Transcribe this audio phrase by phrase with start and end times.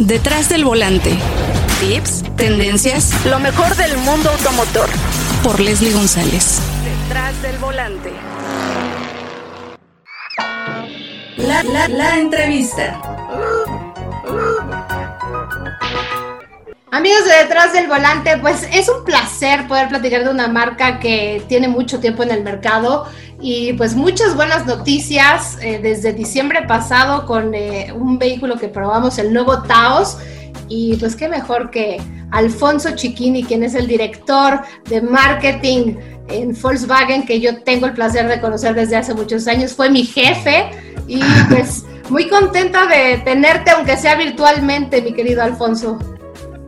[0.00, 1.10] Detrás del volante.
[1.78, 4.88] Tips, tendencias, lo mejor del mundo automotor.
[5.42, 6.58] Por Leslie González.
[6.82, 8.10] Detrás del volante.
[11.36, 12.98] La, la, la entrevista.
[16.92, 21.40] Amigos de Detrás del Volante, pues es un placer poder platicar de una marca que
[21.46, 23.06] tiene mucho tiempo en el mercado
[23.40, 29.18] y pues muchas buenas noticias eh, desde diciembre pasado con eh, un vehículo que probamos,
[29.18, 30.18] el nuevo Taos.
[30.66, 35.94] Y pues qué mejor que Alfonso Chiquini, quien es el director de marketing
[36.28, 40.02] en Volkswagen, que yo tengo el placer de conocer desde hace muchos años, fue mi
[40.04, 40.70] jefe
[41.06, 45.96] y pues muy contenta de tenerte, aunque sea virtualmente, mi querido Alfonso.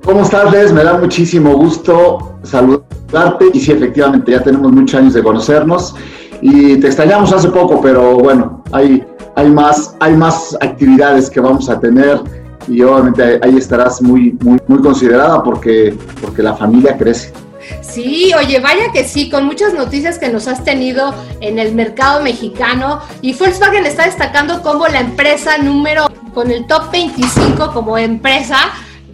[0.05, 0.73] ¿Cómo estás, Les?
[0.73, 5.95] Me da muchísimo gusto saludarte y sí, efectivamente, ya tenemos muchos años de conocernos
[6.41, 9.05] y te extrañamos hace poco, pero bueno, hay,
[9.37, 12.21] hay, más, hay más actividades que vamos a tener
[12.67, 17.33] y obviamente ahí estarás muy, muy, muy considerada porque, porque la familia crece.
[17.81, 22.25] Sí, oye, vaya que sí, con muchas noticias que nos has tenido en el mercado
[22.25, 28.57] mexicano y Volkswagen está destacando como la empresa número con el top 25 como empresa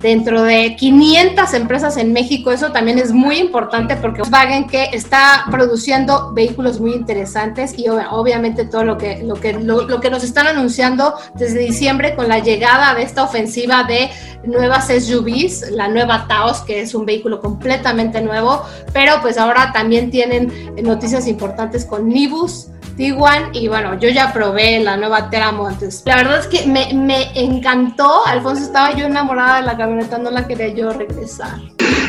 [0.00, 2.50] dentro de 500 empresas en México.
[2.50, 8.64] Eso también es muy importante porque Volkswagen que está produciendo vehículos muy interesantes y obviamente
[8.64, 12.94] todo lo que, lo, que, lo, que nos están anunciando desde diciembre con la llegada
[12.94, 14.10] de esta ofensiva de
[14.44, 20.10] nuevas SUVs, la nueva Taos, que es un vehículo completamente nuevo, pero pues ahora también
[20.10, 26.02] tienen noticias importantes con Nibus Tiguan y bueno, yo ya probé la nueva Terra Montes.
[26.04, 30.32] La verdad es que me, me encantó, Alfonso estaba yo enamorada de la camioneta, no
[30.32, 31.60] la quería yo regresar.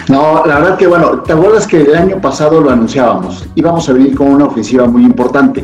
[0.08, 3.48] No, la verdad que bueno, ¿te acuerdas que el año pasado lo anunciábamos?
[3.54, 5.64] Íbamos a venir con una ofensiva muy importante.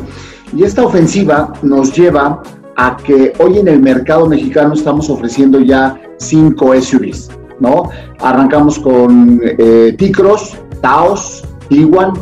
[0.56, 2.40] Y esta ofensiva nos lleva
[2.76, 7.90] a que hoy en el mercado mexicano estamos ofreciendo ya cinco SUVs, ¿no?
[8.20, 12.12] Arrancamos con eh, T-Cross, Taos, Tiguan,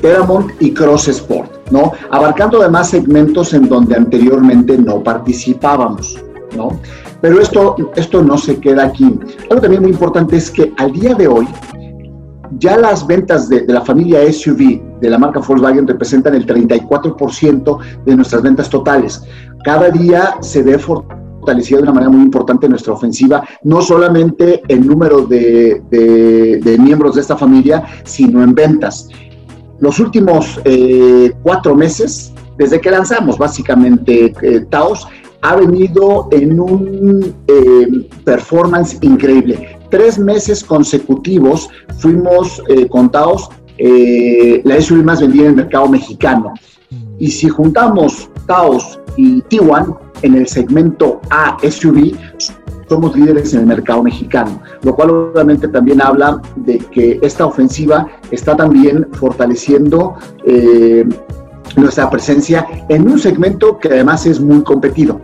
[0.00, 1.51] Teramont y Cross Sport.
[1.70, 1.92] ¿No?
[2.10, 6.22] Abarcando además segmentos en donde anteriormente no participábamos,
[6.56, 6.78] ¿no?
[7.20, 9.18] Pero esto, esto no se queda aquí.
[9.48, 11.46] Algo también muy importante es que al día de hoy,
[12.58, 18.16] ya las ventas de, la familia SUV de la marca Volkswagen representan el 34% de
[18.16, 19.22] nuestras ventas totales.
[19.64, 24.86] Cada día se ve fortalecida de una manera muy importante nuestra ofensiva, no solamente en
[24.86, 29.08] número de, de miembros de esta familia, sino en ventas
[29.82, 35.08] los últimos eh, cuatro meses, desde que lanzamos básicamente eh, Taos,
[35.40, 39.76] ha venido en un eh, performance increíble.
[39.90, 46.54] Tres meses consecutivos fuimos con Taos la SUV más vendida en el mercado mexicano.
[47.18, 52.16] Y si juntamos Taos y Tiguan en el segmento A SUV,
[52.88, 58.08] somos líderes en el mercado mexicano, lo cual obviamente también habla de que esta ofensiva
[58.30, 61.06] está también fortaleciendo eh,
[61.76, 65.20] nuestra presencia en un segmento que además es muy competido,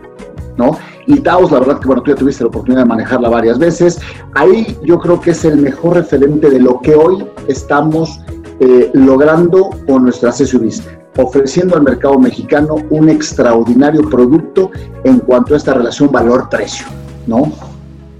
[0.57, 0.77] ¿no?
[1.05, 3.99] Y Taos, la verdad que bueno, tú ya tuviste la oportunidad de manejarla varias veces,
[4.35, 8.21] ahí yo creo que es el mejor referente de lo que hoy estamos
[8.59, 10.83] eh, logrando con nuestras SUVs
[11.17, 14.71] ofreciendo al mercado mexicano un extraordinario producto
[15.03, 16.87] en cuanto a esta relación valor-precio.
[17.27, 17.51] ¿no?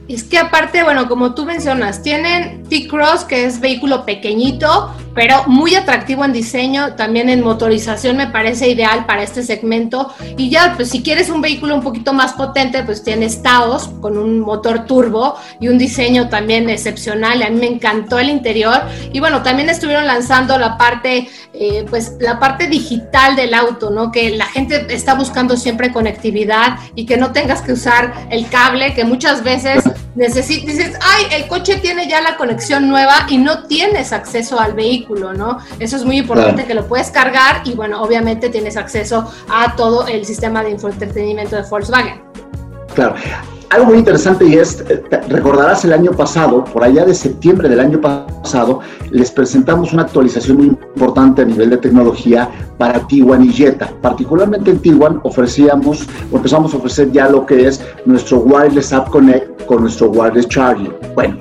[0.09, 5.75] Es que aparte, bueno, como tú mencionas, tienen T-Cross, que es vehículo pequeñito, pero muy
[5.75, 10.13] atractivo en diseño, también en motorización me parece ideal para este segmento.
[10.37, 14.17] Y ya, pues si quieres un vehículo un poquito más potente, pues tienes Taos con
[14.17, 17.43] un motor turbo y un diseño también excepcional.
[17.43, 18.83] A mí me encantó el interior.
[19.11, 24.13] Y bueno, también estuvieron lanzando la parte, eh, pues la parte digital del auto, ¿no?
[24.13, 28.93] Que la gente está buscando siempre conectividad y que no tengas que usar el cable,
[28.93, 29.83] que muchas veces
[30.15, 34.73] necesitas, dices, ay, el coche tiene ya la conexión nueva y no tienes acceso al
[34.73, 35.57] vehículo, ¿no?
[35.79, 40.07] Eso es muy importante que lo puedes cargar y bueno, obviamente tienes acceso a todo
[40.07, 42.21] el sistema de infoentretenimiento de Volkswagen.
[42.93, 43.15] Claro.
[43.71, 47.79] Algo muy interesante y es, eh, recordarás el año pasado, por allá de septiembre del
[47.79, 48.79] año pasado,
[49.11, 52.49] les presentamos una actualización muy importante a nivel de tecnología
[52.79, 53.91] para Tiguan y Jetta.
[54.01, 59.11] Particularmente en Tiguan ofrecíamos, o empezamos a ofrecer ya lo que es nuestro Wireless App
[59.11, 60.91] Connect con nuestro Wireless Charging.
[61.13, 61.37] Bueno,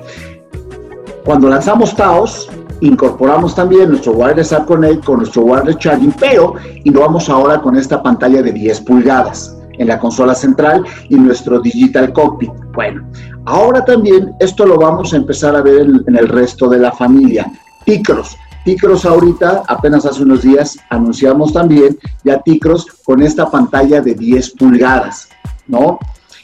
[1.25, 2.47] cuando lanzamos Taos,
[2.81, 8.01] incorporamos también nuestro Wireless App Connect con nuestro Wireless Charging, pero innovamos ahora con esta
[8.01, 12.51] pantalla de 10 pulgadas en la consola central y nuestro Digital Cockpit.
[12.73, 13.09] Bueno,
[13.45, 17.51] ahora también esto lo vamos a empezar a ver en, el resto de la familia.
[17.85, 18.37] Ticros.
[18.65, 24.51] Ticros ahorita, apenas hace unos días, anunciamos también ya Ticros con esta pantalla de 10
[24.51, 25.29] pulgadas,
[25.67, 25.97] ¿no?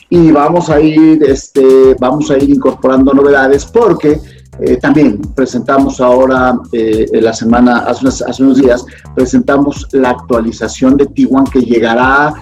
[0.09, 4.21] y vamos a ir, este, vamos a ir incorporando novedades porque
[4.59, 8.85] eh, también presentamos ahora, eh, la semana, hace, hace, unos días,
[9.15, 12.33] presentamos la actualización de Tiguan que llegará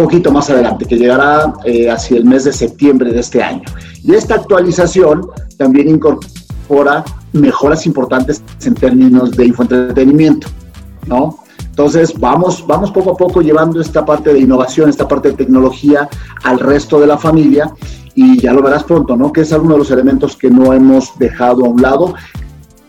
[0.00, 3.62] poquito más adelante, que llegará eh, hacia el mes de septiembre de este año.
[4.02, 5.28] Y esta actualización
[5.58, 10.48] también incorpora mejoras importantes en términos de infoentretenimiento,
[11.06, 11.38] ¿no?
[11.66, 16.08] Entonces, vamos, vamos poco a poco llevando esta parte de innovación, esta parte de tecnología
[16.44, 17.70] al resto de la familia
[18.22, 19.32] y ya lo verás pronto, ¿no?
[19.32, 22.14] Que es uno de los elementos que no hemos dejado a un lado.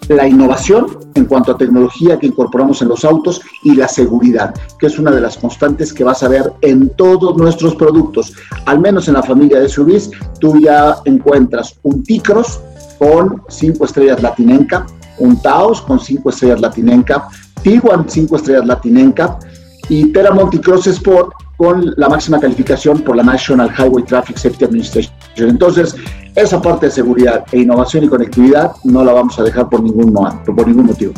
[0.09, 4.87] La innovación en cuanto a tecnología que incorporamos en los autos y la seguridad, que
[4.87, 8.33] es una de las constantes que vas a ver en todos nuestros productos.
[8.65, 10.11] Al menos en la familia de SUVs,
[10.41, 12.59] tú ya encuentras un Ticros
[12.99, 14.85] con 5 estrellas Latinenca,
[15.19, 17.29] un Taos con 5 estrellas Latinenca,
[17.63, 19.39] Tiguan 5 estrellas Latinenca
[19.87, 25.20] y Teramont Cross Sport con la máxima calificación por la National Highway Traffic Safety Administration.
[25.35, 25.95] Entonces,
[26.35, 30.13] esa parte de seguridad e innovación y conectividad no la vamos a dejar por ningún,
[30.13, 31.13] por ningún motivo.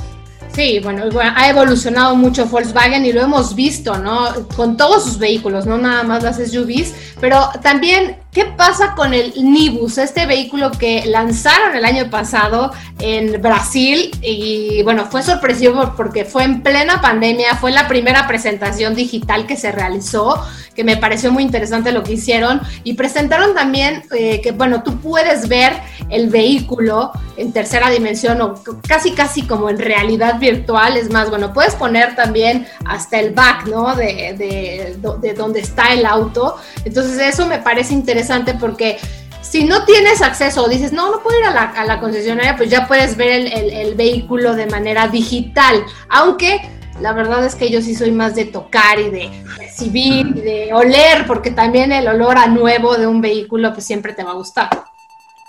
[0.54, 1.06] Sí, bueno,
[1.36, 4.28] ha evolucionado mucho Volkswagen y lo hemos visto, ¿no?
[4.56, 9.32] Con todos sus vehículos, no nada más las SUVs, pero también ¿Qué pasa con el
[9.36, 14.10] Nibus, este vehículo que lanzaron el año pasado en Brasil?
[14.24, 19.56] Y bueno, fue sorpresivo porque fue en plena pandemia, fue la primera presentación digital que
[19.56, 20.44] se realizó,
[20.74, 22.60] que me pareció muy interesante lo que hicieron.
[22.84, 25.74] Y presentaron también eh, que, bueno, tú puedes ver
[26.10, 28.56] el vehículo en tercera dimensión o
[28.88, 30.98] casi, casi como en realidad virtual.
[30.98, 33.96] Es más, bueno, puedes poner también hasta el back, ¿no?
[33.96, 36.56] De, de, de donde está el auto.
[36.84, 38.23] Entonces, eso me parece interesante
[38.60, 38.98] porque
[39.42, 42.88] si no tienes acceso o dices, no, no puedo ir a la, concesionaria, pues ya
[42.88, 45.84] puedes ver el, vehículo de manera digital.
[46.10, 46.62] Aunque
[47.02, 50.74] la verdad es que yo sí soy más de tocar y de recibir y de
[50.74, 54.36] oler, porque también el olor a nuevo de un vehículo pues siempre te va a
[54.36, 54.70] gustar.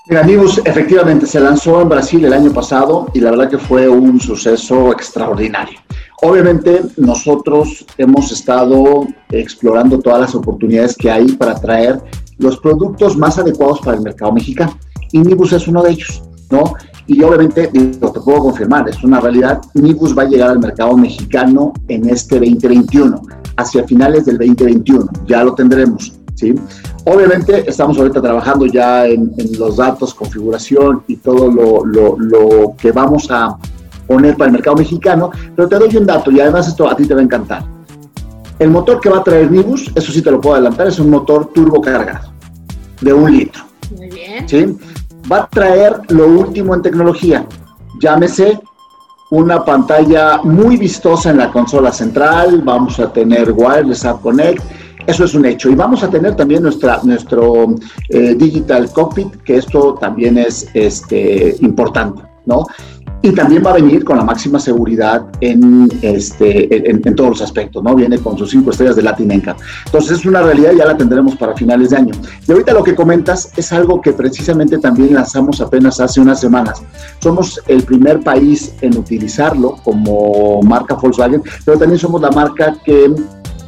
[0.07, 3.89] Mira, amigos, efectivamente se lanzó en Brasil el año pasado y la verdad que fue
[3.89, 5.81] un suceso extraordinario.
[6.21, 12.03] Obviamente nosotros hemos estado explorando todas las oportunidades que hay para traer
[12.39, 14.77] los productos más adecuados para el mercado mexicano.
[15.13, 16.75] Y Nibus es uno de ellos, ¿no?
[17.07, 17.71] Y obviamente,
[18.01, 22.09] lo te puedo confirmar, es una realidad, Nibus va a llegar al mercado mexicano en
[22.09, 23.21] este 2021,
[23.57, 26.55] hacia finales del 2021, ya lo tendremos, ¿sí?
[27.05, 32.91] Obviamente estamos ahorita trabajando ya en, los datos, configuración y todo lo, lo, lo que
[32.91, 33.59] vamos a
[34.07, 37.05] poner para el mercado mexicano, pero te doy un dato y además esto a ti
[37.05, 37.74] te va a encantar.
[38.59, 41.11] El motor que va a traer Nibus, eso sí te lo puedo adelantar, es un
[41.11, 42.33] motor turbo cargado
[43.01, 43.63] de un litro.
[43.97, 44.49] Muy bien.
[44.49, 44.77] ¿sí?
[45.31, 47.47] Va a traer lo último en tecnología.
[48.01, 48.61] Llámese
[49.31, 54.63] una pantalla muy vistosa en la consola central, vamos a tener Wireless App Connect,
[55.07, 55.71] eso es un hecho.
[55.71, 57.75] Y vamos a tener también nuestra, nuestro
[58.09, 62.65] eh, Digital Cockpit, que esto también es este, importante, ¿no?
[63.25, 67.83] Y también va a venir con la máxima seguridad en, este, en, todos los aspectos,
[67.83, 67.95] ¿no?
[67.95, 69.57] Viene con sus cinco estrellas de Latin NCAP.
[69.87, 72.13] Entonces es una realidad, ya la tendremos para finales de año.
[72.47, 76.83] Y ahorita lo que comentas es algo que precisamente también lanzamos apenas hace unas semanas.
[77.21, 83.11] Somos el primer país en utilizarlo como marca Volkswagen, pero también somos la marca que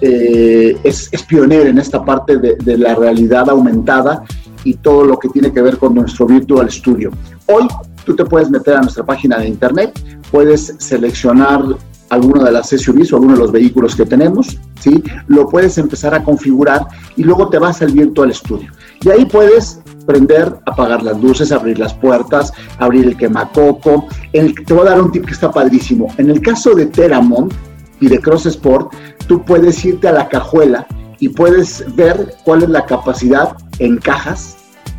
[0.02, 4.22] eh, es, es, pionera en esta parte de, de la realidad aumentada
[4.64, 7.10] y todo lo que tiene que ver con nuestro Virtual Studio.
[7.46, 7.66] Hoy
[8.06, 11.62] Tú te puedes meter a nuestra página de internet, puedes seleccionar
[12.08, 15.02] alguno de las SUVs o alguno de los vehículos que tenemos, ¿sí?
[15.26, 16.86] Lo puedes empezar a configurar
[17.16, 18.70] y luego te vas al Virtual Studio.
[19.02, 24.06] Y ahí puedes prender, apagar las luces, abrir las puertas, abrir el quemacoco.
[24.32, 26.06] Te voy a dar un tip que está padrísimo.
[26.16, 27.52] En el caso de Teramont
[28.00, 28.94] y de Cross Sport,
[29.26, 30.86] tú puedes irte a la cajuela
[31.18, 34.56] y puedes ver cuál es la capacidad en cajas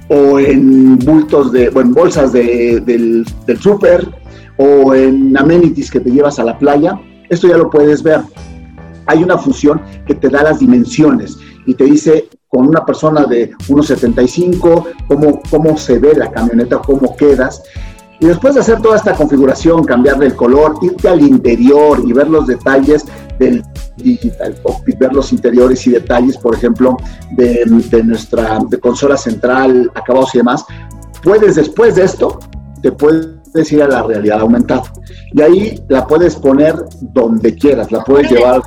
[0.09, 4.07] o en bultos de, o en bolsas de, del, del súper,
[4.57, 6.99] o en amenities que te llevas a la playa,
[7.29, 8.21] esto ya lo puedes ver.
[9.05, 13.51] Hay una función que te da las dimensiones y te dice con una persona de
[13.51, 17.61] 1,75 cómo, cómo se ve la camioneta, cómo quedas.
[18.19, 22.29] Y después de hacer toda esta configuración, cambiarle el color, irte al interior y ver
[22.29, 23.05] los detalles
[23.39, 23.63] del
[23.97, 26.97] digital cockpit, ver los interiores y detalles, por ejemplo,
[27.31, 27.65] de,
[28.03, 30.65] nuestra consola central, acabados y demás,
[31.23, 32.39] puedes después de esto,
[32.81, 34.83] te puedes ir a la realidad aumentada.
[35.33, 38.61] Y ahí la puedes poner donde quieras, la puedes llevar.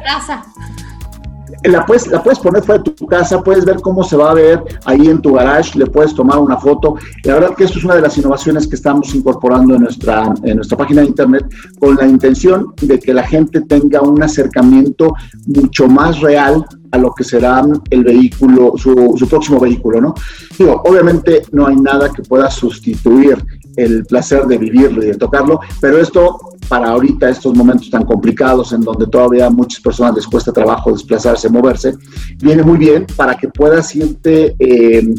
[1.64, 4.34] La puedes, la puedes poner fuera de tu casa, puedes ver cómo se va a
[4.34, 6.96] ver ahí en tu garage, le puedes tomar una foto.
[7.24, 10.56] La verdad que esto es una de las innovaciones que estamos incorporando en nuestra, en
[10.56, 11.46] nuestra página de internet
[11.78, 15.14] con la intención de que la gente tenga un acercamiento
[15.46, 20.14] mucho más real a lo que será el vehículo, su, próximo vehículo, ¿no?
[20.58, 23.44] Digo, obviamente no hay nada que pueda sustituir
[23.76, 28.72] el placer de vivirlo y de tocarlo, pero esto para ahorita, estos momentos tan complicados
[28.72, 31.94] en donde todavía muchas personas les cuesta trabajo desplazarse, moverse,
[32.38, 35.14] viene muy bien para que puedas irte eh,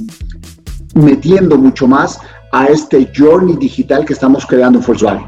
[0.96, 2.20] metiendo mucho más
[2.52, 5.28] a este journey digital que estamos creando en Volkswagen.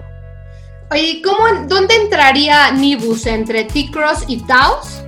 [0.91, 3.25] Oye, ¿cómo, ¿dónde entraría Nibus?
[3.25, 5.03] ¿Entre T-Cross y Taos?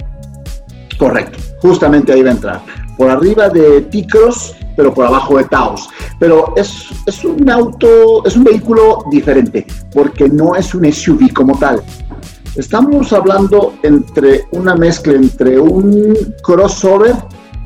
[0.98, 2.62] Correcto, justamente ahí va a entrar.
[2.98, 5.90] Por arriba de T-Cross pero por abajo de Taos.
[6.20, 11.58] Pero es, es un auto, es un vehículo diferente, porque no es un SUV como
[11.58, 11.82] tal.
[12.56, 17.16] Estamos hablando entre una mezcla entre un crossover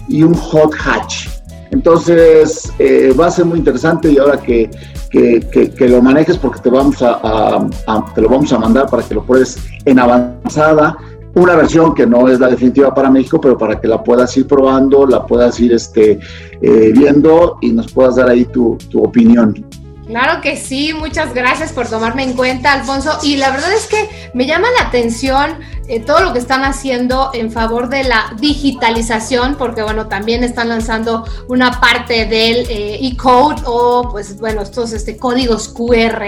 [0.07, 1.27] y un hot hatch.
[1.71, 4.71] Entonces eh, va a ser muy interesante y ahora que,
[5.11, 9.13] que, lo manejes porque te vamos a, a, te lo vamos a mandar para que
[9.13, 10.97] lo pruebes en avanzada
[11.39, 14.47] una versión que no es la definitiva para México, pero para que la puedas ir
[14.47, 16.19] probando, la puedas ir este,
[16.61, 19.65] eh, viendo y nos puedas dar ahí tu, tu opinión.
[20.09, 23.19] Claro que sí, muchas gracias por tomarme en cuenta, Alfonso.
[23.21, 27.29] Y la verdad es que me llama la atención eh, todo lo que están haciendo
[27.33, 33.61] en favor de la digitalización, porque bueno, también están lanzando una parte del eh, e-code
[33.65, 36.25] o pues bueno, estos este, códigos QR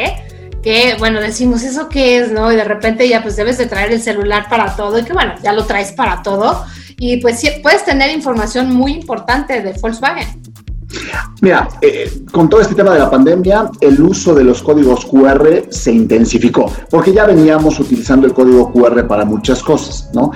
[0.61, 2.31] que, bueno, decimos, ¿eso qué es?
[2.31, 2.51] ¿No?
[2.51, 5.33] Y de repente ya pues debes de traer el celular para todo y que, bueno,
[5.43, 6.65] ya lo traes para todo.
[6.97, 10.41] Y pues puedes tener información muy importante de Volkswagen.
[11.41, 15.65] Mira, eh, con todo este tema de la pandemia, el uso de los códigos QR
[15.69, 20.31] se intensificó, porque ya veníamos utilizando el código QR para muchas cosas, ¿no?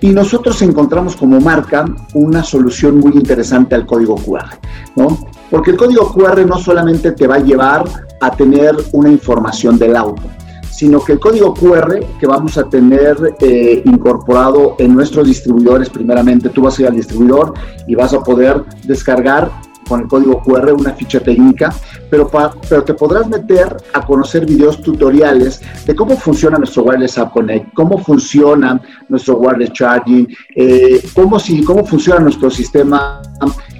[0.00, 1.84] Y nosotros encontramos como marca
[2.14, 4.58] una solución muy interesante al código QR,
[4.96, 5.18] ¿no?
[5.50, 7.84] Porque el código QR no solamente te va a llevar
[8.20, 10.22] a tener una información del auto,
[10.70, 16.50] sino que el código QR que vamos a tener eh, incorporado en nuestros distribuidores, primeramente
[16.50, 17.54] tú vas a ir al distribuidor
[17.86, 19.50] y vas a poder descargar
[19.90, 21.74] con el código QR una ficha técnica,
[22.08, 22.30] pero,
[22.68, 27.74] pero te podrás meter a conocer videos tutoriales de cómo funciona nuestro Wireless App Connect,
[27.74, 33.20] cómo funciona nuestro Wireless Charging, eh, cómo, si, cómo funciona nuestro sistema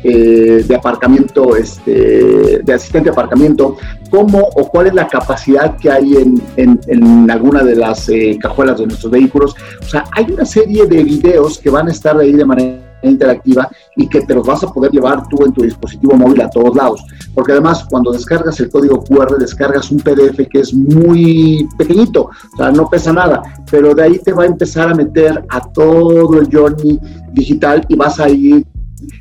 [0.02, 3.76] eh, de aparcamiento, este, de asistente de aparcamiento,
[4.10, 8.36] cómo o cuál es la capacidad que hay en, en, en alguna de las eh,
[8.40, 9.54] cajuelas de nuestros vehículos.
[9.80, 13.68] O sea, hay una serie de videos que van a estar ahí de manera interactiva
[13.96, 16.74] y que te los vas a poder llevar tú en tu dispositivo móvil a todos
[16.76, 17.04] lados.
[17.34, 22.56] Porque además cuando descargas el código QR, descargas un PDF que es muy pequeñito, o
[22.56, 26.38] sea, no pesa nada, pero de ahí te va a empezar a meter a todo
[26.38, 26.98] el journey
[27.32, 28.64] digital y vas a ir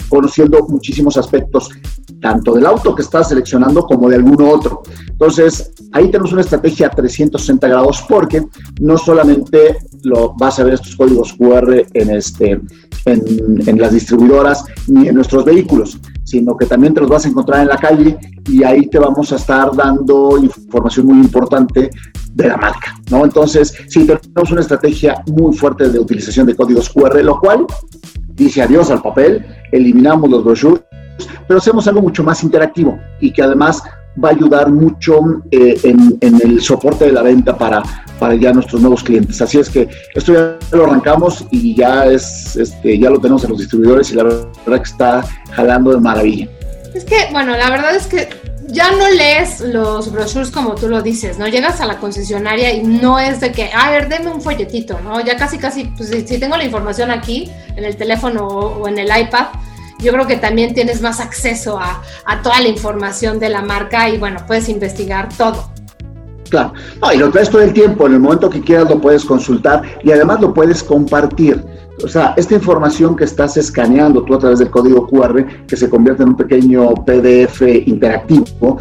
[0.08, 1.70] conociendo muchísimos aspectos,
[2.22, 4.82] tanto del auto que estás seleccionando como de alguno otro.
[5.10, 8.46] Entonces, ahí tenemos una estrategia a 360 grados porque
[8.82, 12.60] no solamente lo vas a ver estos códigos QR en, este,
[13.06, 17.30] en, en las distribuidoras ni en nuestros vehículos, sino que también te los vas a
[17.30, 18.18] encontrar en la calle
[18.48, 21.90] y ahí te vamos a estar dando información muy importante
[22.34, 23.26] de la marca, ¿no?
[23.26, 27.66] Entonces, sí, tenemos una estrategia muy fuerte de utilización de códigos QR, lo cual
[28.46, 30.82] dice adiós al papel, eliminamos los brochures,
[31.48, 33.84] pero hacemos algo mucho más interactivo y que además
[34.24, 35.20] va a ayudar mucho
[35.52, 37.84] eh, en, el soporte de la venta para,
[38.20, 39.42] para ya nuestros nuevos clientes.
[39.42, 43.52] Así es que esto ya lo arrancamos y ya es, este, ya lo tenemos en
[43.52, 46.48] los distribuidores y la verdad que está jalando de maravilla.
[46.94, 48.30] Es que, bueno, la verdad es que
[48.72, 51.48] ya no lees los brochures como tú lo dices, ¿no?
[51.48, 55.20] Llegas a la concesionaria y no es de que, a ver, deme un folletito, ¿no?
[55.22, 59.08] Ya casi, casi, pues si, tengo la información aquí, en el teléfono o, en el
[59.08, 59.48] iPad,
[60.00, 64.08] yo creo que también tienes más acceso a, a, toda la información de la marca
[64.10, 65.72] y bueno, puedes investigar todo.
[66.50, 69.24] Claro, no, y lo traes todo el tiempo, en el momento que quieras lo puedes
[69.24, 71.64] consultar y además lo puedes compartir.
[72.04, 75.90] O sea, esta información que estás escaneando tú a través del código QR, que se
[75.90, 78.78] convierte en un pequeño PDF interactivo,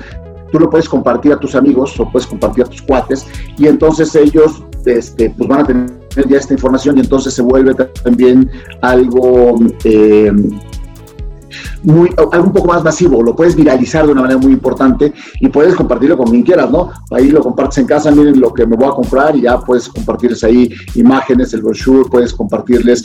[0.50, 3.26] tú lo puedes compartir a tus amigos o puedes compartir a tus cuates
[3.58, 5.88] y entonces ellos este, pues van a tener
[6.28, 10.32] ya esta información y entonces se vuelve también algo eh,
[11.82, 15.48] muy, algo un poco más masivo, lo puedes viralizar de una manera muy importante y
[15.48, 16.90] puedes compartirlo con quien quieras, ¿no?
[17.10, 19.88] Ahí lo compartes en casa, miren lo que me voy a comprar y ya puedes
[19.88, 23.04] compartirles ahí imágenes, el brochure, puedes compartirles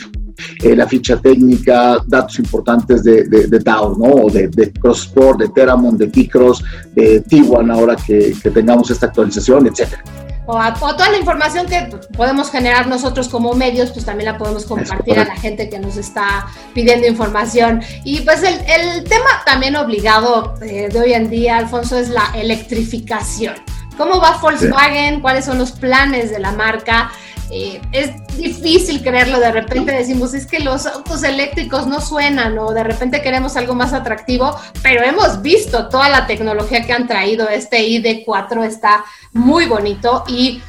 [0.64, 4.06] eh, la ficha técnica, datos importantes de, de, ¿no?
[4.06, 6.64] O de, de CrossSport, de Teramon, de T-Cross,
[6.96, 10.04] de T1 ahora que, que tengamos esta actualización, etcétera.
[10.46, 14.66] O, a, toda la información que podemos generar nosotros como medios, pues también la podemos
[14.66, 17.82] compartir a la gente que nos está pidiendo información.
[18.04, 22.32] Y pues el, el tema también obligado eh, de hoy en día, Alfonso, es la
[22.36, 23.56] electrificación.
[23.98, 25.22] ¿Cómo va Volkswagen?
[25.22, 27.12] ¿Cuáles son los planes de la marca?
[27.52, 32.72] Eh, es difícil creerlo, de repente decimos, es que los autos eléctricos no suenan o
[32.72, 37.48] de repente queremos algo más atractivo, pero hemos visto toda la tecnología que han traído,
[37.50, 40.62] este ID4 está muy bonito y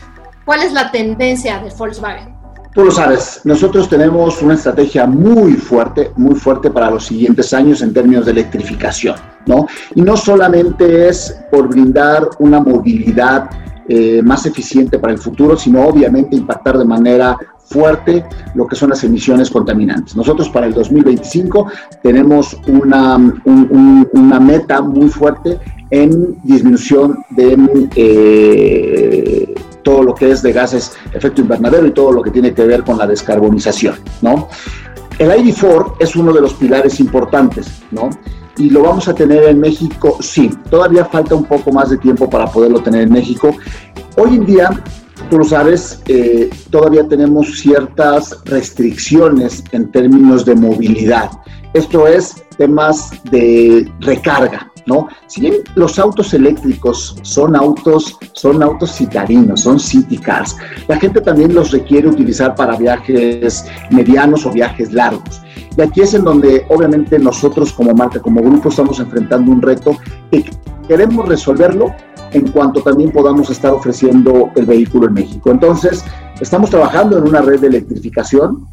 [0.45, 2.35] ¿cuál es la tendencia de Volkswagen?
[2.75, 7.83] Tú lo sabes, nosotros tenemos una estrategia muy fuerte, muy fuerte para los siguientes años
[7.83, 9.15] en términos de electrificación,
[9.47, 9.69] ¿no?
[9.95, 13.49] Y no solamente es por brindar una movilidad
[13.89, 17.37] eh, más eficiente para el futuro, sino obviamente impactar de manera
[17.67, 18.25] fuerte
[18.55, 20.17] lo que son las emisiones contaminantes.
[20.17, 21.67] Nosotros para el 2025
[22.03, 25.59] tenemos una, una meta muy fuerte
[25.91, 32.23] en disminución de eh, todo lo que es de gases efecto invernadero y todo lo
[32.23, 34.49] que tiene que ver con la descarbonización, ¿no?
[35.19, 38.11] El ID4 es uno de los pilares importantes, ¿no?
[38.57, 42.29] Y lo vamos a tener en México, sí, todavía falta un poco más de tiempo
[42.29, 43.57] para poderlo tener en México.
[44.17, 44.71] Hoy en día,
[45.31, 51.31] tú lo sabes, eh, todavía tenemos ciertas restricciones en términos de movilidad.
[51.73, 55.09] Esto es temas de recarga, ¿no?
[55.27, 60.57] Si bien los autos eléctricos son autos, son autos citadinos, son city cars,
[60.87, 65.41] la gente también los requiere utilizar para viajes medianos o viajes largos.
[65.77, 69.97] Y aquí es en donde obviamente nosotros como marca, como grupo, estamos enfrentando un reto
[70.31, 70.45] y
[70.87, 71.93] queremos resolverlo
[72.33, 75.51] en cuanto también podamos estar ofreciendo el vehículo en México.
[75.51, 76.05] Entonces,
[76.41, 78.67] estamos trabajando en una red de electrificación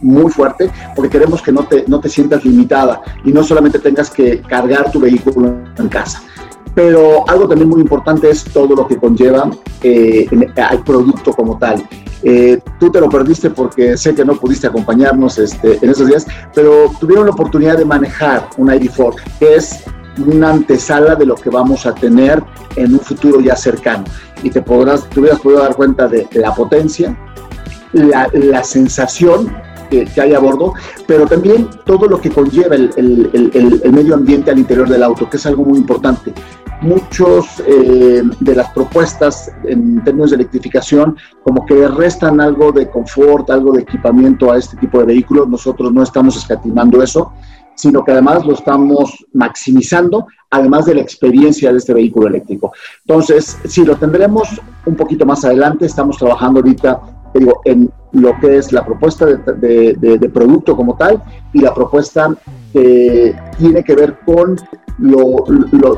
[0.00, 4.10] muy fuerte porque queremos que no te, no te sientas limitada y no solamente tengas
[4.10, 6.22] que cargar tu vehículo en casa.
[6.74, 9.48] Pero algo también muy importante es todo lo que conlleva
[9.82, 11.86] eh, al producto como tal.
[12.24, 16.26] Eh, tú te lo perdiste porque sé que no pudiste acompañarnos este, en esos días,
[16.54, 19.84] pero tuvieron la oportunidad de manejar un ID4, que es
[20.26, 22.42] una antesala de lo que vamos a tener
[22.76, 24.04] en un futuro ya cercano.
[24.42, 27.16] Y te podrás, te hubieras podido dar cuenta de, la potencia,
[27.92, 29.54] la, la sensación
[30.04, 30.74] que, hay a bordo,
[31.06, 35.28] pero también todo lo que conlleva el, el, el, medio ambiente al interior del auto,
[35.28, 36.32] que es algo muy importante
[36.80, 43.48] muchos eh, de las propuestas en términos de electrificación como que restan algo de confort,
[43.50, 45.48] algo de equipamiento a este tipo de vehículos.
[45.48, 47.32] Nosotros no estamos escatimando eso,
[47.74, 52.72] sino que además lo estamos maximizando, además de la experiencia de este vehículo eléctrico.
[53.00, 54.48] Entonces, sí, lo tendremos
[54.86, 55.86] un poquito más adelante.
[55.86, 57.00] Estamos trabajando ahorita,
[57.34, 61.22] digo, en lo que es la propuesta de, de producto como tal
[61.52, 62.34] y la propuesta
[62.74, 64.56] que tiene que ver con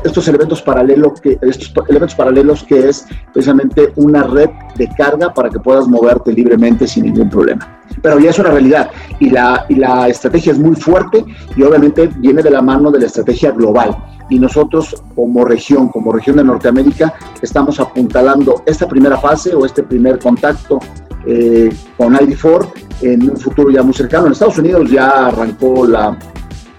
[0.03, 5.49] estos elementos paralelos que estos elementos paralelos que es precisamente una red de carga para
[5.49, 7.79] que puedas moverte libremente sin ningún problema.
[8.01, 12.09] Pero ya es una realidad y la, y la estrategia es muy fuerte y obviamente
[12.17, 13.95] viene de la mano de la estrategia global.
[14.29, 19.83] Y nosotros como región, como región de Norteamérica, estamos apuntalando esta primera fase o este
[19.83, 20.79] primer contacto
[21.25, 22.67] eh, con ID4
[23.01, 24.27] en un futuro ya muy cercano.
[24.27, 26.17] En Estados Unidos ya arrancó la,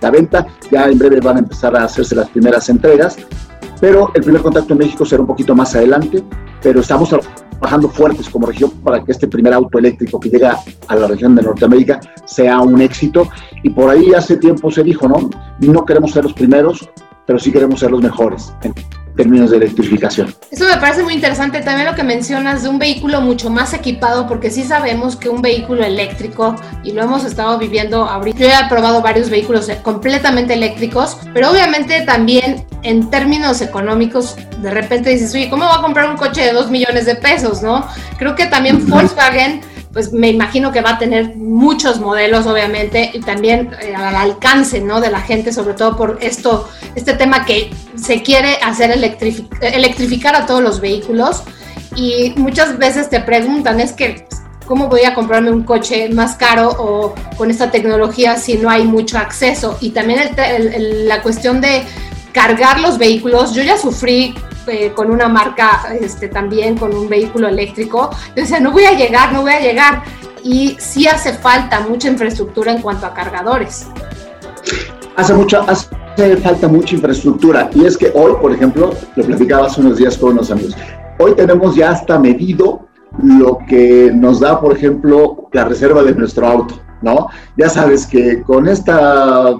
[0.01, 0.47] la venta.
[0.71, 3.17] Ya en breve van a empezar a hacerse las primeras entregas,
[3.81, 6.23] pero el primer contacto en México será un poquito más adelante,
[6.63, 10.97] pero estamos trabajando fuertes como región para que este primer auto eléctrico que llega a
[10.97, 13.29] la región de Norteamérica sea un éxito.
[13.63, 15.31] Y por ahí hace tiempo se dijo, ¿no?
[15.61, 16.89] No queremos ser los primeros,
[17.27, 18.53] pero sí queremos ser los mejores
[19.19, 20.33] términos de electrificación.
[20.51, 24.29] Eso me parece muy interesante también lo que mencionas de un vehículo mucho más equipado,
[24.29, 26.55] porque sí sabemos que un vehículo eléctrico,
[26.85, 32.03] y lo hemos estado viviendo ahorita, yo he probado varios vehículos completamente eléctricos, pero obviamente
[32.03, 36.53] también en términos económicos, de repente dices, oye, ¿cómo va a comprar un coche de
[36.53, 37.85] 2 millones de pesos, no?
[38.19, 39.61] Creo que también Volkswagen
[39.93, 44.81] pues me imagino que va a tener muchos modelos, obviamente, y también eh, al alcance,
[44.81, 45.01] ¿no?
[45.01, 50.47] De la gente, sobre todo por esto, este tema que se quiere hacer electrificar a
[50.47, 51.43] todos los vehículos.
[51.97, 54.27] Y muchas veces te preguntan, es que,
[54.67, 58.85] ¿cómo voy a comprarme un coche más caro o con esta tecnología si no hay
[58.85, 59.79] mucho acceso?
[59.81, 60.21] Y también
[61.07, 61.85] la cuestión de
[62.33, 63.55] cargar los vehículos.
[63.55, 64.35] Yo ya sufrí
[64.69, 68.11] eh, con una marca este, también, con un vehículo eléctrico.
[68.29, 70.03] Yo decía, no voy a llegar, no voy a llegar.
[70.43, 73.87] Y sí hace falta mucha infraestructura en cuanto a cargadores.
[75.17, 75.89] Hace, mucha, hace
[76.39, 77.71] falta mucha infraestructura.
[77.75, 80.77] Y es que hoy, por ejemplo, lo platicaba hace unos días con unos amigos,
[81.19, 82.89] hoy tenemos ya hasta medido
[83.23, 87.29] lo que nos da, por ejemplo, la reserva de nuestro auto, ¿no?
[87.57, 89.57] Ya sabes que con esta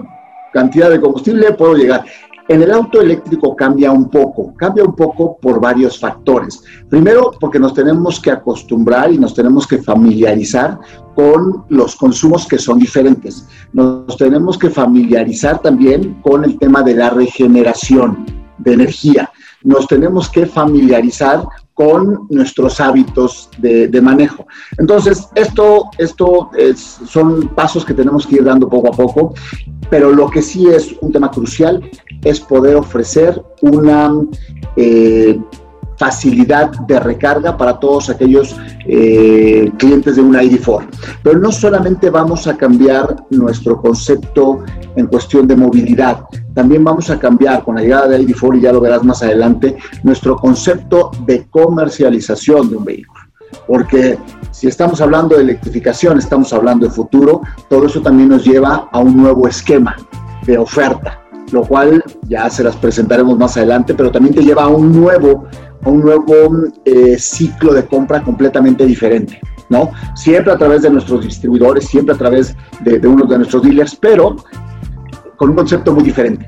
[0.53, 2.05] cantidad de combustible puedo llegar
[2.49, 6.63] En el auto eléctrico cambia un poco, cambia un poco por varios factores.
[6.89, 10.79] Primero, porque nos tenemos que acostumbrar y nos tenemos que familiarizar
[11.13, 13.47] con los consumos que son diferentes.
[13.71, 18.25] Nos tenemos que familiarizar también con el tema de la regeneración
[18.57, 19.29] de energía.
[19.63, 21.43] Nos tenemos que familiarizar
[21.75, 24.47] con nuestros hábitos de, manejo.
[24.79, 29.35] Entonces, esto, esto son pasos que tenemos que ir dando poco a poco,
[29.89, 31.81] pero lo que sí es un tema crucial
[32.23, 34.13] es poder ofrecer una
[34.75, 35.39] eh,
[35.99, 38.55] facilidad de recarga para todos aquellos
[38.87, 40.87] eh, clientes de un ID4.
[41.21, 44.63] Pero no solamente vamos a cambiar nuestro concepto
[44.95, 46.21] en cuestión de movilidad,
[46.53, 49.75] también vamos a cambiar con la llegada de ID4, y ya lo verás más adelante,
[50.03, 53.19] nuestro concepto de comercialización de un vehículo.
[53.67, 54.17] Porque
[54.51, 58.99] si estamos hablando de electrificación, estamos hablando de futuro, todo eso también nos lleva a
[58.99, 59.95] un nuevo esquema
[60.45, 61.18] de oferta
[61.51, 65.47] lo cual ya se las presentaremos más adelante, pero también te lleva a un nuevo,
[65.83, 69.91] a un nuevo eh, ciclo de compra completamente diferente, ¿no?
[70.15, 74.35] Siempre a través de nuestros distribuidores, siempre a través de, uno de nuestros dealers, pero
[75.37, 76.45] con un concepto muy diferente.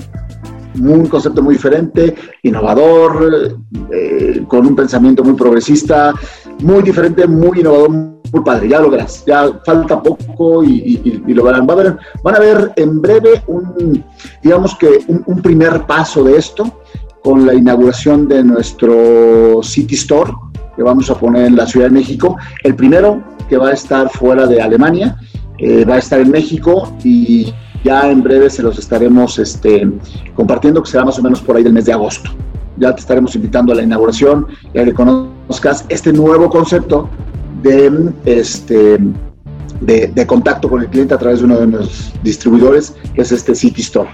[0.80, 3.58] Un concepto muy diferente, innovador,
[3.92, 6.14] eh, con un pensamiento muy progresista,
[6.62, 11.68] muy diferente, muy innovador, muy padre, ya lo verás, ya falta poco y, lo verán.
[11.68, 14.04] Va a ver, van a ver en breve un,
[14.42, 16.82] digamos que un, primer paso de esto
[17.24, 20.32] con la inauguración de nuestro City Store
[20.76, 22.38] que vamos a poner en la Ciudad de México.
[22.64, 25.18] El primero que va a estar fuera de Alemania,
[25.58, 29.92] eh, va a estar en México y ya en breve se los estaremos este,
[30.36, 32.32] compartiendo, que será más o menos por ahí del mes de agosto.
[32.78, 37.10] Ya te estaremos invitando a la inauguración, ya que conozcas este nuevo concepto
[37.62, 38.98] de, este,
[39.82, 43.56] de, contacto con el cliente a través de uno de los distribuidores, que es este
[43.56, 44.10] City Store.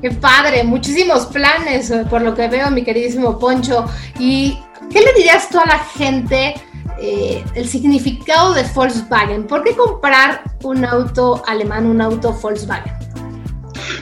[0.00, 3.84] Qué padre, muchísimos planes eh, por lo que veo, mi queridísimo Poncho.
[4.18, 4.58] ¿Y
[4.90, 6.54] qué le dirías tú a la gente
[7.00, 9.46] eh, el significado de Volkswagen?
[9.46, 12.92] ¿Por qué comprar un auto alemán, un auto Volkswagen?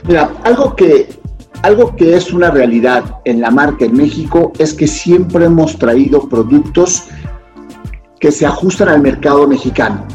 [0.07, 1.07] Mira, algo que,
[1.61, 6.27] algo que es una realidad en la marca en México es que siempre hemos traído
[6.27, 7.03] productos
[8.21, 10.05] que se ajustan al mercado mexicano.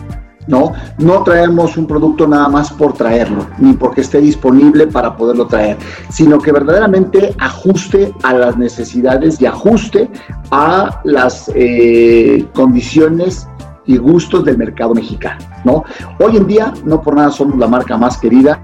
[0.46, 0.72] ¿no?
[0.98, 5.76] No traemos un producto nada más por traerlo, ni porque esté disponible para poderlo traer,
[6.08, 10.08] sino que verdaderamente ajuste a las necesidades y ajuste
[10.52, 13.48] a las eh, condiciones
[13.86, 15.84] y gustos del mercado mexicano, ¿no?
[16.20, 18.60] Hoy en día, no por nada somos la marca más querida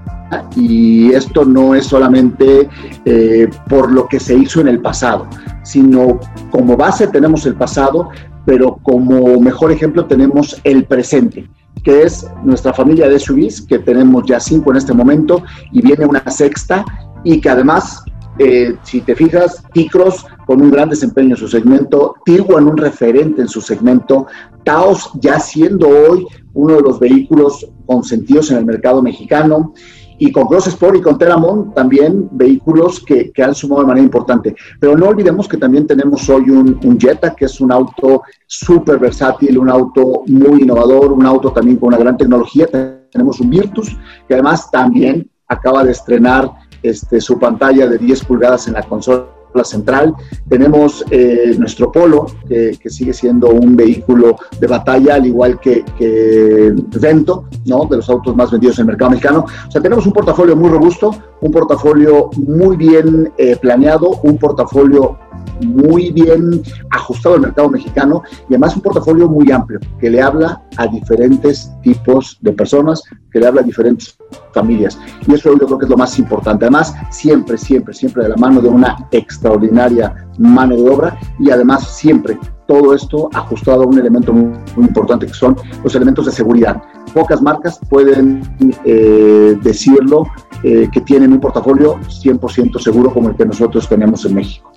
[0.55, 2.69] y esto no es solamente
[3.05, 5.27] eh, por lo que se hizo en el pasado,
[5.63, 8.09] sino como base tenemos el pasado,
[8.45, 11.47] pero como mejor ejemplo tenemos el presente,
[11.83, 16.05] que es nuestra familia de SUVs, que tenemos ya cinco en este momento, y viene
[16.05, 16.85] una sexta,
[17.23, 18.03] y que además,
[18.39, 23.41] eh, si te fijas, Ticros con un gran desempeño en su segmento, Tiguan un referente
[23.41, 24.27] en su segmento,
[24.63, 29.73] Taos ya siendo hoy uno de los vehículos consentidos en el mercado mexicano,
[30.17, 34.55] y con Sport y con Teramon también vehículos que, que, han sumado de manera importante.
[34.79, 39.57] Pero no olvidemos que también tenemos hoy un, Jetta, que es un auto súper versátil,
[39.57, 42.67] un auto muy innovador, un auto también con una gran tecnología.
[43.11, 43.97] Tenemos un Virtus,
[44.27, 46.49] que además también acaba de estrenar
[46.81, 50.15] este, su pantalla de 10 pulgadas en la consola la central.
[50.49, 56.73] Tenemos eh, nuestro Polo, que, sigue siendo un vehículo de batalla, al igual que, que,
[56.99, 57.85] Vento, ¿no?
[57.85, 59.45] de los autos más vendidos en el mercado mexicano.
[59.67, 65.17] O sea, tenemos un portafolio muy robusto, un portafolio muy bien eh, planeado, un portafolio
[65.61, 66.61] muy bien
[66.91, 71.71] ajustado al mercado mexicano y además un portafolio muy amplio que le habla a diferentes
[71.81, 74.17] tipos de personas, que le habla a diferentes
[74.53, 74.99] familias.
[75.27, 76.65] Y eso yo creo que es lo más importante.
[76.65, 79.07] Además, siempre, siempre, siempre de la mano de una
[79.43, 85.27] extraordinaria mano de obra y además siempre todo esto ajustado a un elemento muy, importante
[85.27, 86.81] que son los elementos de seguridad.
[87.13, 88.41] Pocas marcas pueden
[88.85, 90.25] eh, decirlo
[90.63, 94.71] eh, que tienen un portafolio 100% seguro como el que nosotros tenemos en México.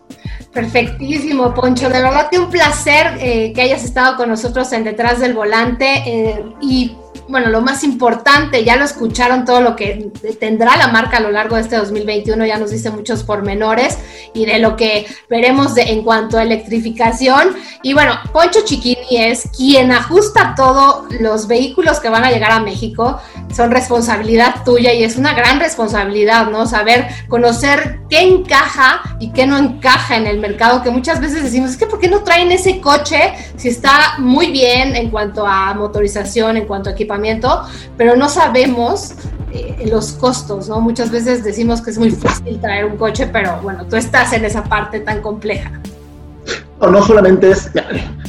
[0.52, 1.88] Perfectísimo, Poncho.
[1.88, 6.44] De verdad que un placer eh, que hayas estado con nosotros en Detrás del Volante
[6.60, 6.96] y
[7.28, 11.30] bueno, lo más importante, ya lo escucharon todo lo que tendrá la marca a lo
[11.30, 13.98] largo de este 2021, ya nos dice muchos pormenores
[14.32, 17.56] y de lo que veremos de, en cuanto a electrificación.
[17.82, 22.60] Y bueno, Poncho Chiquini es quien ajusta todos los vehículos que van a llegar a
[22.60, 23.20] México,
[23.54, 26.66] son responsabilidad tuya y es una gran responsabilidad, ¿no?
[26.66, 31.70] Saber, conocer qué encaja y qué no encaja en el mercado, que muchas veces decimos,
[31.70, 35.74] es que ¿por qué no traen ese coche si está muy bien en cuanto a
[35.74, 37.15] motorización, en cuanto a equipamiento?
[37.96, 39.14] Pero no sabemos
[39.52, 40.80] eh, los costos, ¿no?
[40.80, 44.44] Muchas veces decimos que es muy fácil traer un coche, pero bueno, tú estás en
[44.44, 45.70] esa parte tan compleja.
[46.80, 47.70] No, no solamente es,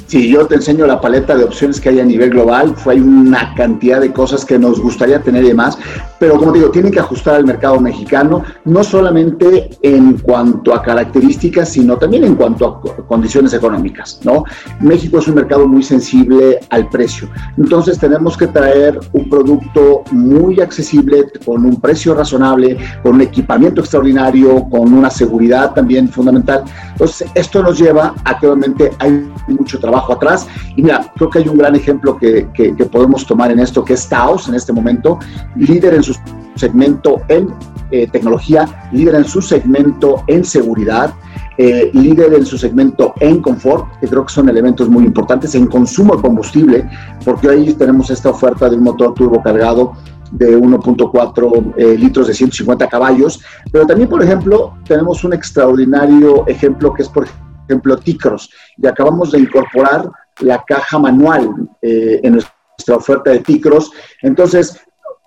[0.07, 3.53] si yo te enseño la paleta de opciones que hay a nivel global, hay una
[3.55, 5.77] cantidad de cosas que nos gustaría tener y demás,
[6.17, 11.69] pero como digo, tienen que ajustar al mercado mexicano, no solamente en cuanto a características,
[11.69, 14.43] sino también en cuanto a condiciones económicas, ¿no?
[14.79, 20.61] México es un mercado muy sensible al precio, entonces tenemos que traer un producto muy
[20.61, 26.63] accesible, con un precio razonable, con un equipamiento extraordinario, con una seguridad también fundamental.
[26.91, 30.47] Entonces, esto nos lleva a que obviamente hay mucho trabajo atrás.
[30.75, 33.93] Y mira, creo que hay un gran ejemplo que, que, podemos tomar en esto, que
[33.93, 35.19] es Taos en este momento,
[35.55, 36.15] líder en su
[36.55, 37.53] segmento en
[37.91, 41.13] eh, tecnología, líder en su segmento en seguridad,
[41.57, 45.67] eh, líder en su segmento en confort, que creo que son elementos muy importantes, en
[45.67, 46.89] consumo de combustible,
[47.23, 49.93] porque ahí tenemos esta oferta de un motor turbo cargado
[50.31, 56.93] de 1.4 eh, litros de 150 caballos, pero también, por ejemplo, tenemos un extraordinario ejemplo
[56.93, 57.46] que es, por ejemplo,
[58.03, 61.49] Ticros, y acabamos de incorporar la caja manual
[61.81, 63.91] eh, en nuestra oferta de Ticros.
[64.21, 64.79] Entonces,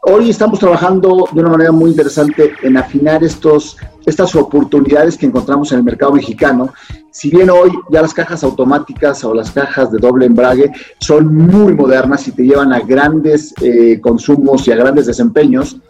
[0.03, 3.77] hoy estamos trabajando de una manera muy interesante en afinar estos,
[4.07, 6.73] estas oportunidades que encontramos en el mercado mexicano.
[7.11, 11.75] Si bien hoy ya las cajas automáticas o las cajas de doble embrague son muy
[11.75, 15.81] modernas y te llevan a grandes eh, consumos y a grandes desempeños,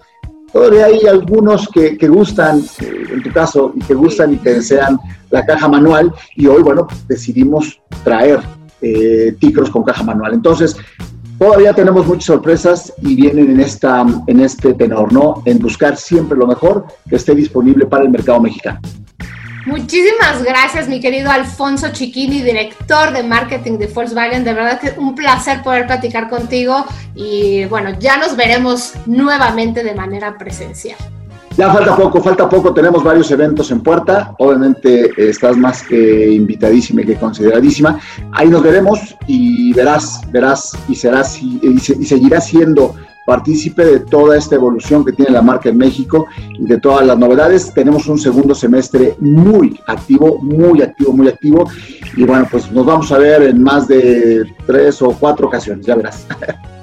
[0.52, 4.98] Todavía hay algunos que, gustan, eh, en tu caso, y que gustan y que desean
[5.30, 8.40] la caja manual, y hoy, bueno, decidimos traer
[8.82, 10.34] eh, ticros con caja manual.
[10.34, 10.76] Entonces,
[11.38, 15.42] todavía tenemos muchas sorpresas y vienen en, esta, en este tenor, ¿no?
[15.44, 18.80] En buscar siempre lo mejor que esté disponible para el mercado mexicano.
[19.66, 24.42] Muchísimas gracias, mi querido Alfonso Chiquini, director de marketing de Volkswagen.
[24.42, 29.94] De verdad que un placer poder platicar contigo y bueno, ya nos veremos nuevamente de
[29.94, 30.96] manera presencial.
[31.56, 36.30] Ya falta poco, falta poco, tenemos varios eventos en puerta, obviamente eh, estás más que
[36.30, 37.98] invitadísima y que consideradísima,
[38.32, 42.94] ahí nos veremos y verás, verás y serás y, y seguirás siendo
[43.30, 46.26] partícipe de toda esta evolución que tiene la marca en México
[46.58, 47.72] y de todas las novedades.
[47.72, 51.70] Tenemos un segundo semestre muy activo, muy activo, muy activo.
[52.16, 55.94] Y bueno, pues nos vamos a ver en más de tres o cuatro ocasiones, ya
[55.94, 56.26] verás.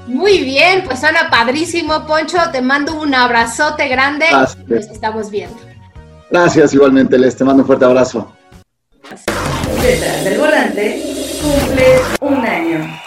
[0.08, 2.38] Muy bien, pues suena padrísimo, Poncho.
[2.54, 5.58] Te mando un abrazote grande y nos estamos viendo.
[6.32, 7.36] Gracias, igualmente, Les.
[7.36, 8.32] Te mando un fuerte abrazo.
[9.82, 11.04] Detrás del volante
[11.42, 11.88] cumple
[12.22, 13.07] un año.